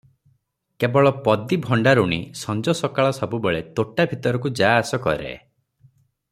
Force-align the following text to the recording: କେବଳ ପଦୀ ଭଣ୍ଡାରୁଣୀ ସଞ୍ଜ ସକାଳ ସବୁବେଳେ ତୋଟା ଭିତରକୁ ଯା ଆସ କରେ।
କେବଳ 0.83 1.11
ପଦୀ 1.27 1.59
ଭଣ୍ଡାରୁଣୀ 1.65 2.19
ସଞ୍ଜ 2.41 2.75
ସକାଳ 2.81 3.13
ସବୁବେଳେ 3.19 3.61
ତୋଟା 3.81 4.09
ଭିତରକୁ 4.15 4.53
ଯା 4.63 4.73
ଆସ 4.81 5.03
କରେ। 5.07 5.33